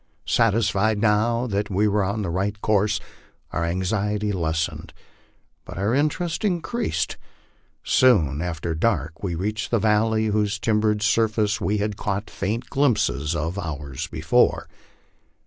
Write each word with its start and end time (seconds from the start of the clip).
Satis 0.25 0.71
fied 0.71 0.97
now 0.99 1.45
that 1.45 1.69
we 1.69 1.87
were 1.87 2.03
on 2.03 2.23
the 2.23 2.31
right 2.31 2.59
course, 2.59 2.99
our 3.51 3.63
anxiety 3.63 4.31
lessened, 4.31 4.93
but 5.63 5.77
our 5.77 5.93
inter 5.93 6.25
est 6.25 6.43
increased. 6.43 7.17
Soon 7.83 8.41
after 8.41 8.73
dark 8.73 9.21
we 9.21 9.35
reached 9.35 9.69
the 9.69 9.77
valley 9.77 10.25
whose 10.25 10.57
timbered 10.57 11.03
surface 11.03 11.61
we 11.61 11.77
had 11.77 11.97
caught 11.97 12.31
faint 12.31 12.67
glimpses 12.71 13.35
of 13.35 13.59
hours 13.59 14.07
before. 14.07 14.67